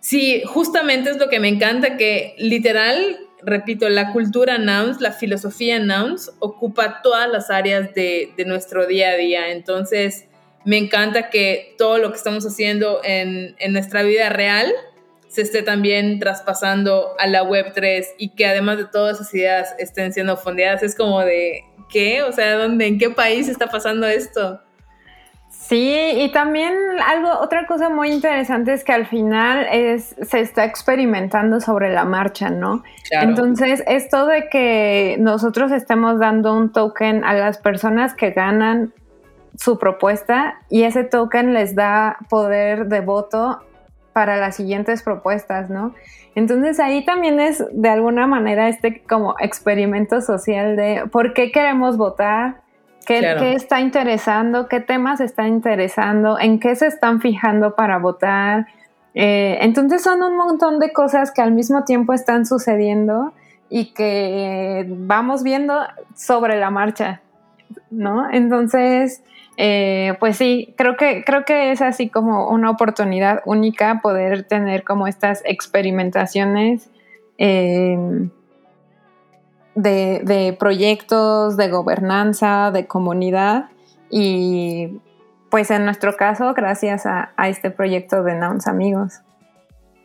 [0.00, 5.78] sí, justamente es lo que me encanta, que literal, repito, la cultura nouns, la filosofía
[5.78, 9.50] nouns, ocupa todas las áreas de, de nuestro día a día.
[9.50, 10.26] Entonces,
[10.64, 14.72] me encanta que todo lo que estamos haciendo en, en nuestra vida real,
[15.34, 20.12] se esté también traspasando a la Web3 y que además de todas esas ideas estén
[20.12, 20.84] siendo fondeadas.
[20.84, 22.22] Es como de, ¿qué?
[22.22, 24.60] O sea, ¿dónde, ¿en qué país está pasando esto?
[25.50, 26.72] Sí, y también
[27.04, 32.04] algo, otra cosa muy interesante es que al final es, se está experimentando sobre la
[32.04, 32.84] marcha, ¿no?
[33.10, 38.92] Entonces, esto de que nosotros estemos dando un token a las personas que ganan
[39.58, 43.60] su propuesta y ese token les da poder de voto
[44.14, 45.92] para las siguientes propuestas, ¿no?
[46.34, 51.96] Entonces ahí también es de alguna manera este como experimento social de por qué queremos
[51.98, 52.62] votar,
[53.06, 58.66] qué, está interesando, qué temas está interesando, en qué se están fijando para votar.
[59.14, 63.32] Eh, entonces son un montón de cosas que al mismo tiempo están sucediendo
[63.68, 65.80] y que vamos viendo
[66.14, 67.20] sobre la marcha,
[67.90, 68.30] ¿no?
[68.30, 69.22] Entonces,
[69.56, 74.82] eh, pues sí, creo que, creo que es así como una oportunidad única poder tener
[74.82, 76.90] como estas experimentaciones
[77.38, 77.96] eh,
[79.74, 83.66] de, proyectos, de gobernanza, de comunidad
[84.10, 85.00] y
[85.50, 89.20] pues en nuestro caso gracias a, este proyecto de Nouns Amigos.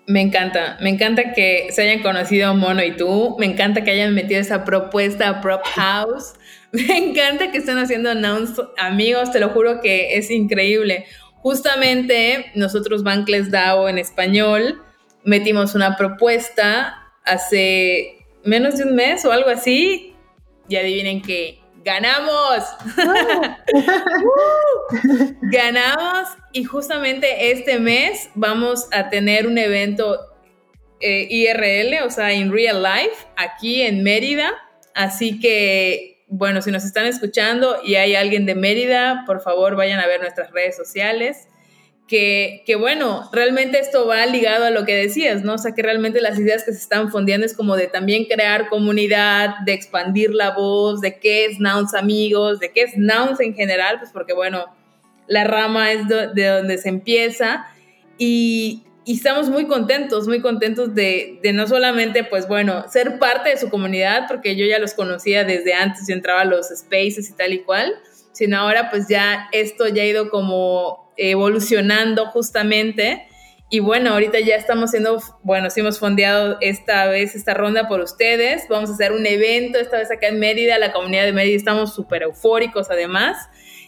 [0.08, 4.14] Me encanta, me encanta que se hayan conocido Mono y tú, me encanta que hayan
[4.16, 6.34] metido esa propuesta a Prop House.
[6.72, 11.06] Me encanta que estén haciendo announce amigos, te lo juro que es increíble.
[11.36, 14.82] Justamente nosotros Bankless DAO en español
[15.24, 20.16] metimos una propuesta hace menos de un mes o algo así
[20.68, 22.64] y adivinen que ganamos.
[25.42, 30.20] ganamos y justamente este mes vamos a tener un evento
[31.00, 34.52] eh, IRL, o sea, en real life, aquí en Mérida.
[34.94, 40.00] Así que bueno, si nos están escuchando y hay alguien de Mérida, por favor vayan
[40.00, 41.48] a ver nuestras redes sociales.
[42.08, 45.54] Que, que, bueno, realmente esto va ligado a lo que decías, ¿no?
[45.54, 48.68] O sea, que realmente las ideas que se están fondeando es como de también crear
[48.68, 53.54] comunidad, de expandir la voz, de qué es Nouns Amigos, de qué es Nouns en
[53.54, 54.66] general, pues porque bueno,
[55.28, 57.68] la rama es de donde se empieza
[58.18, 63.50] y, y estamos muy contentos, muy contentos de, de, no solamente, pues bueno, ser parte
[63.50, 67.30] de su comunidad, porque yo ya los conocía desde antes, yo entraba a los spaces
[67.30, 67.94] y tal y cual,
[68.32, 73.26] sino ahora pues ya esto ya ha ido como evolucionando justamente.
[73.72, 78.00] Y bueno, ahorita ya estamos siendo, bueno, sí hemos fondeado esta vez esta ronda por
[78.02, 78.64] ustedes.
[78.68, 81.94] Vamos a hacer un evento esta vez acá en Mérida, la comunidad de Mérida, estamos
[81.94, 83.38] súper eufóricos además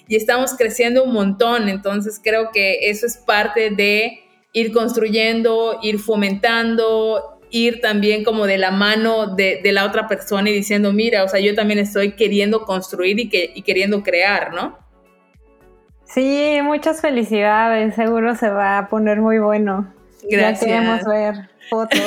[0.08, 1.68] y estamos creciendo un montón.
[1.68, 4.20] Entonces creo que eso es parte de
[4.54, 10.54] ir construyendo, ir fomentando, ir también como de la mano de, la otra persona y
[10.54, 14.78] diciendo, mira, o sea, yo también estoy queriendo construir y, que, y queriendo crear, ¿no?
[16.06, 19.94] Sí, muchas felicidades, seguro se va a poner muy bueno.
[20.30, 20.62] Gracias.
[20.62, 22.00] Ya queremos ver fotos,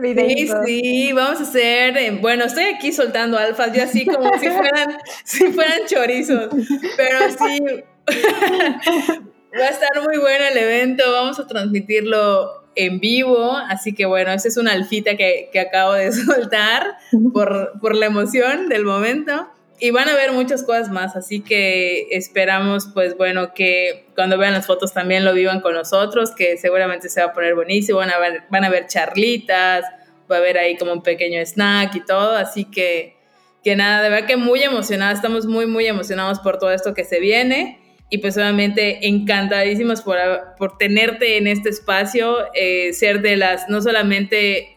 [0.00, 0.60] videos.
[0.64, 4.48] Sí, sí, vamos a hacer, eh, bueno, estoy aquí soltando alfas, yo así como si
[4.48, 6.48] fueran, si fueran chorizos,
[6.96, 7.84] pero sí,
[9.58, 14.32] va a estar muy bueno el evento, vamos a transmitirlo en vivo, así que bueno,
[14.32, 16.96] esa es una alfita que, que acabo de soltar
[17.32, 19.48] por, por la emoción del momento.
[19.80, 24.52] Y van a ver muchas cosas más, así que esperamos, pues bueno, que cuando vean
[24.52, 28.10] las fotos también lo vivan con nosotros, que seguramente se va a poner buenísimo, van
[28.10, 29.84] a ver, van a ver charlitas,
[30.30, 33.16] va a haber ahí como un pequeño snack y todo, así que,
[33.64, 37.04] que nada, de verdad que muy emocionada, estamos muy, muy emocionados por todo esto que
[37.04, 37.83] se viene
[38.14, 40.16] y pues obviamente encantadísimos por,
[40.56, 44.76] por tenerte en este espacio, eh, ser de las, no solamente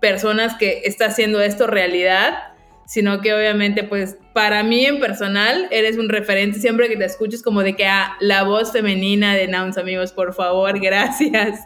[0.00, 2.54] personas que está haciendo esto realidad,
[2.86, 7.42] sino que obviamente pues para mí en personal eres un referente siempre que te escuches
[7.42, 11.60] como de que ah, la voz femenina de Nouns amigos, por favor, gracias.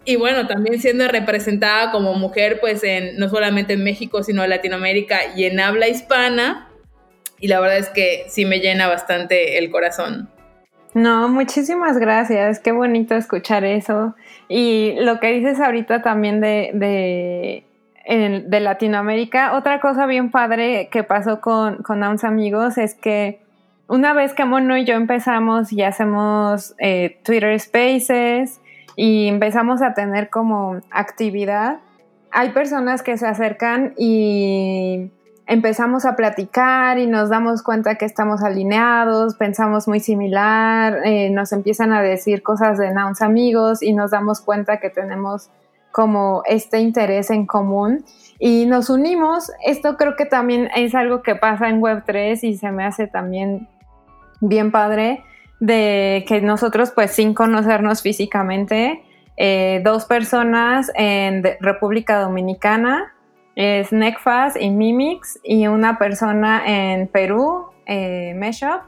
[0.06, 4.52] y, bueno, también siendo representada como mujer pues en no solamente en México, sino en
[4.52, 6.67] Latinoamérica y en habla hispana.
[7.40, 10.30] Y la verdad es que sí me llena bastante el corazón.
[10.94, 12.60] No, muchísimas gracias.
[12.60, 14.16] Qué bonito escuchar eso.
[14.50, 17.64] Y lo que dices ahorita también de
[18.08, 19.54] de Latinoamérica.
[19.56, 23.42] Otra cosa bien padre que pasó con, con amigos es que
[23.88, 28.62] una vez que Mono y yo empezamos y hacemos eh, Twitter Spaces
[28.96, 31.80] y empezamos a tener como actividad,
[32.32, 35.12] hay personas que se acercan y
[35.48, 41.54] empezamos a platicar y nos damos cuenta que estamos alineados, pensamos muy similar, eh, nos
[41.54, 45.50] empiezan a decir cosas de Nouns amigos y nos damos cuenta que tenemos
[45.92, 48.04] como este interés en común
[48.40, 49.50] y nos unimos.
[49.66, 53.70] Esto creo que también es algo que pasa en Web3 y se me hace también
[54.42, 55.24] bien padre
[55.60, 59.02] de que nosotros pues sin conocernos físicamente,
[59.38, 63.14] eh, dos personas en República Dominicana,
[63.58, 68.84] es Necfas y Mimix, y una persona en Perú, eh, Meshup.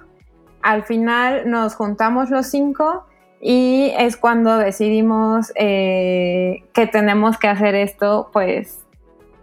[0.62, 3.08] Al final nos juntamos los cinco
[3.42, 8.86] y es cuando decidimos eh, que tenemos que hacer esto, pues,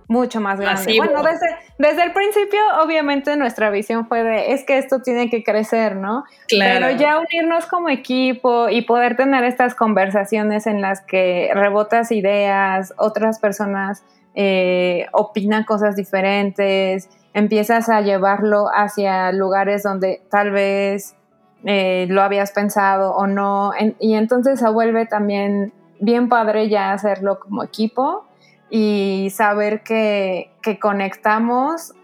[0.07, 0.95] mucho más grande.
[0.97, 1.47] Bueno, desde,
[1.77, 6.23] desde, el principio, obviamente, nuestra visión fue de, es que esto tiene que crecer, ¿no?
[6.47, 6.87] Claro.
[6.87, 12.95] Pero ya unirnos como equipo y poder tener estas conversaciones en las que rebotas ideas,
[12.97, 14.05] otras personas
[14.37, 21.17] eh, opinan cosas diferentes, empiezas a llevarlo hacia lugares donde tal vez
[21.65, 23.73] eh, lo habías pensado o no.
[23.99, 28.27] y entonces se vuelve también bien padre ya hacerlo como equipo
[28.69, 31.95] y saber que, conectamos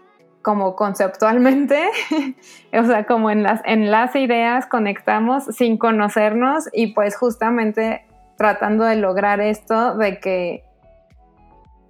[0.41, 1.89] como conceptualmente,
[2.73, 8.05] o sea, como en las, en las ideas conectamos sin conocernos y pues justamente
[8.37, 10.63] tratando de lograr esto de que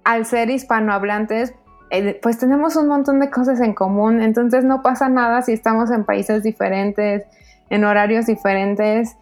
[0.04, 1.54] al ser hispanohablantes,
[1.90, 5.90] eh, pues tenemos un montón de cosas en común, entonces no pasa nada si estamos
[5.90, 7.24] en países diferentes,
[7.70, 9.16] en horarios diferentes,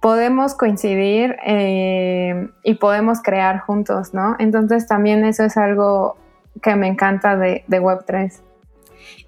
[0.00, 4.36] podemos coincidir eh, y podemos crear juntos, ¿no?
[4.38, 6.16] Entonces también eso es algo
[6.62, 8.32] que me encanta de, Web3.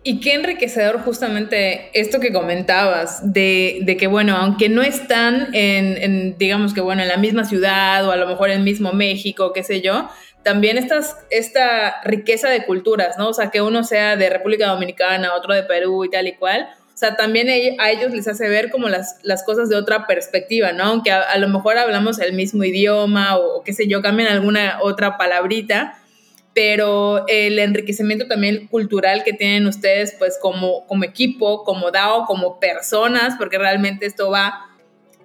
[0.02, 6.72] Y qué enriquecedor justamente esto que comentabas, de, que, bueno, aunque no están en, digamos
[6.72, 9.62] que, bueno, en la misma ciudad o a lo mejor en el mismo México, qué
[9.62, 10.08] sé yo,
[10.42, 13.28] también estas, esta riqueza de culturas, ¿no?
[13.28, 16.68] O sea, que uno sea de República Dominicana, otro de Perú y tal y cual,
[16.98, 20.72] o sea, también a ellos les hace ver como las, las cosas de otra perspectiva,
[20.72, 20.82] ¿no?
[20.82, 25.16] Aunque a, lo mejor hablamos el mismo idioma o, qué sé yo, cambian alguna otra
[25.16, 25.96] palabrita,
[26.54, 32.58] pero el enriquecimiento también cultural que tienen ustedes, pues como, como equipo, como DAO, como
[32.58, 34.67] personas, porque realmente esto va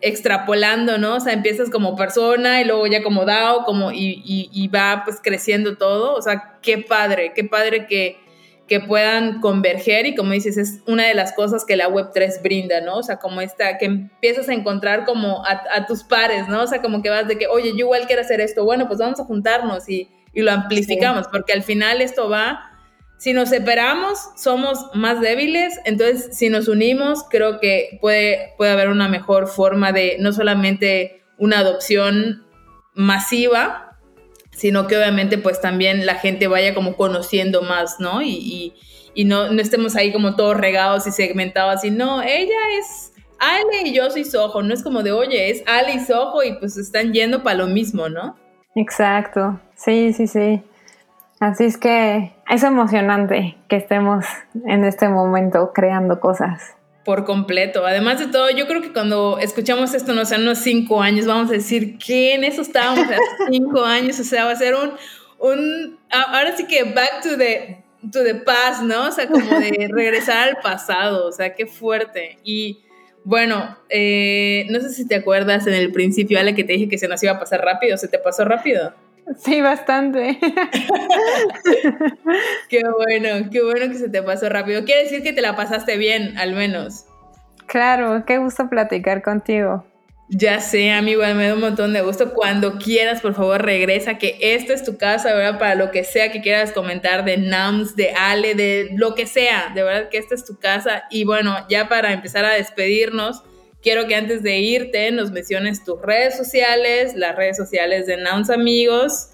[0.04, 1.16] extrapolando, ¿no?
[1.16, 5.20] O sea, empiezas como persona y luego ya como DAO, como y, y va pues
[5.24, 6.16] creciendo todo.
[6.16, 8.24] O sea, qué padre, qué padre que,
[8.68, 12.82] que puedan converger y como dices, es una de las cosas que la Web3 brinda,
[12.82, 12.98] ¿no?
[12.98, 16.64] O sea, como esta, que empiezas a encontrar como a, tus pares, ¿no?
[16.64, 19.00] O sea, como que vas de que, oye, yo igual quiero hacer esto, bueno, pues
[19.00, 22.73] vamos a juntarnos y, lo amplificamos, porque al final esto va,
[23.24, 28.90] si nos separamos, somos más débiles, entonces si nos unimos, creo que puede, puede haber
[28.90, 32.46] una mejor forma de no solamente una adopción
[32.94, 33.98] masiva,
[34.52, 38.22] sino que obviamente pues también la gente vaya como conociendo más, ¿no?
[38.22, 38.74] Y,
[39.16, 43.94] no, no, estemos ahí como todos regados y segmentados, y no, ella es Ale y
[43.94, 47.14] yo soy Sojo, no es como de, oye, es Ale y Sojo y pues están
[47.14, 48.36] yendo para lo mismo, ¿no?
[48.76, 50.62] Exacto, sí, sí, sí.
[51.44, 54.24] Así es que es emocionante que estemos
[54.66, 56.62] en este momento creando cosas.
[57.04, 57.86] Por completo.
[57.86, 61.50] Además de todo, yo creo que cuando escuchamos esto, no sé, unos cinco años, vamos
[61.50, 63.18] a decir que en eso estábamos hace
[63.52, 64.22] cinco años.
[64.22, 64.94] O sea, va a ser un,
[65.38, 69.10] un, ahora sí que back to the, to the past, ¿no?
[69.10, 71.28] O sea, como de regresar al pasado.
[71.28, 72.38] O sea, qué fuerte.
[72.46, 72.86] Y
[73.26, 76.98] bueno, eh, no sé si te acuerdas en el principio, Ale, que te dije que
[76.98, 77.98] se nos iba a pasar rápido.
[77.98, 78.94] ¿Se te pasó rápido?
[79.38, 80.38] Sí, bastante.
[82.70, 84.84] qué bueno, qué bueno que se te pasó rápido.
[84.84, 87.06] Quiere decir que te la pasaste bien, al menos.
[87.66, 89.86] Claro, qué gusto platicar contigo.
[90.30, 92.34] Ya sé, amigo, me da un montón de gusto.
[92.34, 95.60] Cuando quieras, por favor, regresa, que esta es tu casa, ¿verdad?
[95.60, 99.72] Para lo que sea que quieras comentar de NAMS, de Ale, de lo que sea,
[99.76, 101.04] de verdad que esta es tu casa.
[101.12, 103.44] Y bueno, ya para empezar a despedirnos,
[103.84, 108.50] quiero que antes de irte nos menciones tus redes sociales, las redes sociales de Nouns
[108.50, 109.30] Amigos.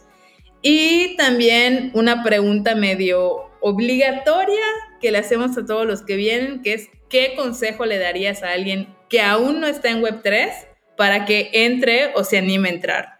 [0.61, 4.65] Y también una pregunta medio obligatoria
[4.99, 8.51] que le hacemos a todos los que vienen, que es ¿qué consejo le darías a
[8.51, 10.51] alguien que aún no está en Web3
[10.97, 13.19] para que entre o se anime a entrar?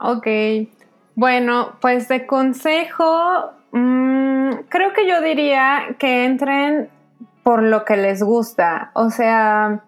[0.00, 0.26] Ok,
[1.14, 6.88] bueno, pues de consejo, mm, creo que yo diría que entren
[7.42, 9.84] por lo que les gusta, o sea,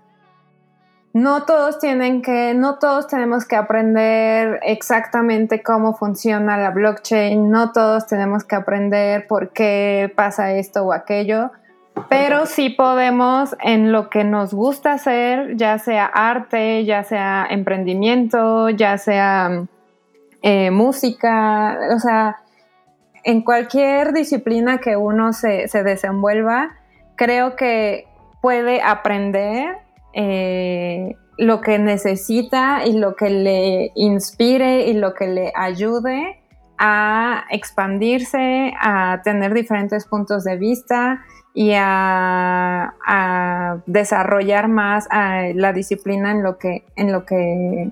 [1.12, 7.72] no todos tienen que, no todos tenemos que aprender exactamente cómo funciona la blockchain, no
[7.72, 11.50] todos tenemos que aprender por qué pasa esto o aquello,
[12.08, 18.70] pero sí podemos en lo que nos gusta hacer, ya sea arte, ya sea emprendimiento,
[18.70, 19.64] ya sea
[20.42, 22.36] eh, música, o sea,
[23.24, 26.70] en cualquier disciplina que uno se, se desenvuelva,
[27.16, 28.06] creo que
[28.40, 29.79] puede aprender
[30.12, 36.38] eh, lo que necesita y lo que le inspire y lo que le ayude
[36.78, 41.22] a expandirse, a tener diferentes puntos de vista
[41.54, 42.94] y a,
[43.86, 45.08] desarrollar más
[45.54, 47.90] la disciplina en lo que, en lo que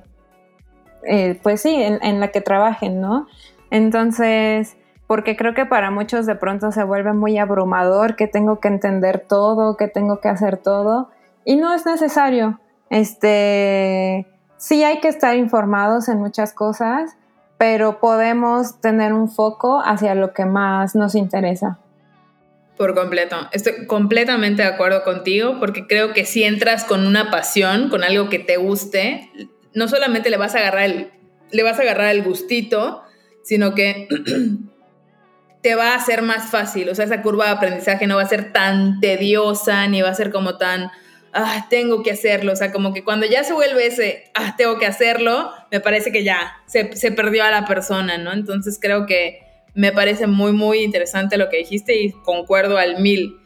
[1.04, 3.26] eh, pues sí, en, en, la que trabajen, ¿no?
[3.70, 8.68] Entonces, porque creo que para muchos de pronto se vuelve muy abrumador que tengo que
[8.68, 11.08] entender todo, que tengo que hacer todo
[11.48, 12.60] y no es necesario.
[12.90, 14.26] Este,
[14.58, 17.16] sí hay que estar informados en muchas cosas,
[17.56, 21.78] pero podemos tener un foco hacia lo que más nos interesa.
[22.76, 23.48] Por completo.
[23.50, 28.28] Estoy completamente de acuerdo contigo porque creo que si entras con una pasión, con algo
[28.28, 29.30] que te guste,
[29.72, 31.10] no solamente le vas a agarrar el,
[31.50, 33.04] le vas a agarrar el gustito,
[33.42, 34.06] sino que
[35.62, 36.90] te va a ser más fácil.
[36.90, 40.14] O sea, esa curva de aprendizaje no va a ser tan tediosa ni va a
[40.14, 40.90] ser como tan
[41.32, 42.52] ah, tengo que hacerlo.
[42.52, 46.12] O sea, como que cuando ya se vuelve ese, ah, tengo que hacerlo, me parece
[46.12, 48.32] que ya se, se perdió a la persona, ¿no?
[48.32, 49.40] Entonces creo que
[49.74, 53.38] me parece muy, muy interesante lo que dijiste y concuerdo al mil.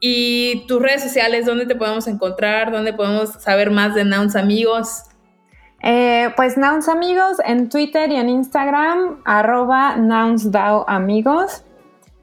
[0.00, 2.72] ¿Y tus redes sociales, dónde te podemos encontrar?
[2.72, 5.04] ¿Dónde podemos saber más de Nouns Amigos?
[5.82, 11.64] Eh, pues Nouns Amigos en Twitter y en Instagram, arroba NounsDAO Amigos.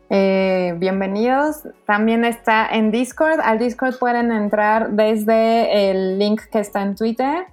[0.09, 1.67] Eh, bienvenidos.
[1.85, 3.41] También está en Discord.
[3.41, 7.47] Al Discord pueden entrar desde el link que está en Twitter.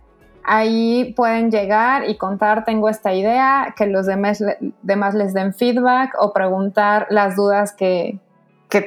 [0.44, 4.40] Ahí pueden llegar y contar, tengo esta idea, que los demás,
[5.14, 8.18] les den feedback o preguntar las dudas que,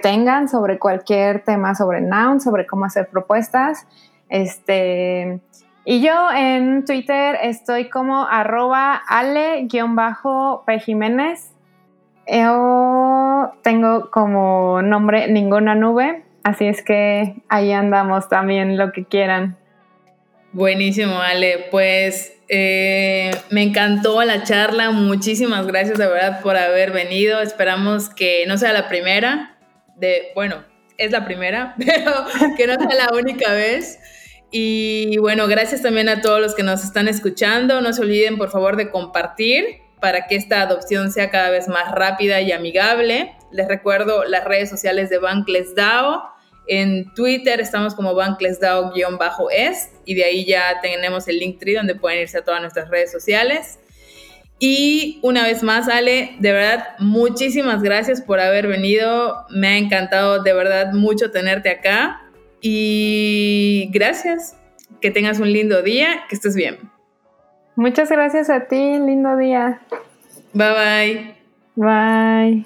[0.03, 3.87] tengan sobre cualquier tema sobre Noun, sobre cómo hacer propuestas.
[4.27, 5.39] Este,
[5.85, 9.69] y yo en Twitter estoy como arroba ale-p
[10.81, 11.53] Jiménez
[12.27, 19.57] yo tengo como nombre ninguna nube, así es que ahí andamos también lo que quieran.
[20.51, 21.67] Buenísimo, Ale.
[21.69, 24.91] Pues eh, me encantó la charla.
[24.91, 27.41] Muchísimas gracias de verdad por haber venido.
[27.41, 29.57] Esperamos que no sea la primera.
[29.97, 30.63] De, bueno,
[30.97, 32.11] es la primera, pero
[32.55, 33.99] que no sea la única vez.
[34.49, 37.81] Y bueno, gracias también a todos los que nos están escuchando.
[37.81, 41.91] No se olviden, por favor, de compartir para que esta adopción sea cada vez más
[41.91, 43.33] rápida y amigable.
[43.51, 46.23] Les recuerdo las redes sociales de Bankless DAO.
[46.67, 51.95] En Twitter estamos como Bankless DAO-es y de ahí ya tenemos el link tree donde
[51.95, 53.79] pueden irse a todas nuestras redes sociales.
[54.59, 59.45] Y una vez más, Ale, de verdad, muchísimas gracias por haber venido.
[59.49, 62.21] Me ha encantado de verdad mucho tenerte acá.
[62.59, 64.55] Y gracias.
[64.99, 66.79] Que tengas un lindo día, que estés bien.
[67.77, 69.79] Muchas gracias a ti, lindo día.
[70.53, 71.35] Bye bye.
[71.75, 72.65] Bye.